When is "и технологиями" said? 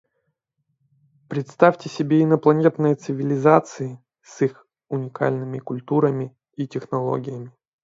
6.55-7.51